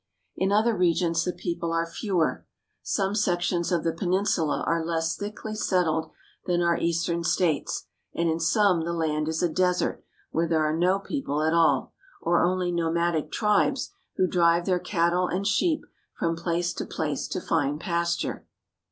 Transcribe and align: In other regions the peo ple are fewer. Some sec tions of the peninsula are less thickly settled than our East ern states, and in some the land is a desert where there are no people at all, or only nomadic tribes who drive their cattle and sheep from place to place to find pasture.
In 0.35 0.51
other 0.51 0.75
regions 0.75 1.23
the 1.23 1.31
peo 1.31 1.59
ple 1.59 1.71
are 1.73 1.85
fewer. 1.85 2.43
Some 2.81 3.13
sec 3.13 3.41
tions 3.43 3.71
of 3.71 3.83
the 3.83 3.93
peninsula 3.93 4.63
are 4.65 4.83
less 4.83 5.15
thickly 5.15 5.53
settled 5.53 6.09
than 6.47 6.59
our 6.63 6.75
East 6.75 7.07
ern 7.07 7.23
states, 7.23 7.85
and 8.15 8.27
in 8.27 8.39
some 8.39 8.83
the 8.83 8.93
land 8.93 9.27
is 9.27 9.43
a 9.43 9.47
desert 9.47 10.03
where 10.31 10.47
there 10.47 10.65
are 10.65 10.75
no 10.75 10.97
people 10.97 11.43
at 11.43 11.53
all, 11.53 11.93
or 12.19 12.41
only 12.43 12.71
nomadic 12.71 13.31
tribes 13.31 13.91
who 14.15 14.25
drive 14.25 14.65
their 14.65 14.79
cattle 14.79 15.27
and 15.27 15.45
sheep 15.45 15.83
from 16.17 16.35
place 16.35 16.73
to 16.73 16.85
place 16.87 17.27
to 17.27 17.39
find 17.39 17.79
pasture. 17.79 18.47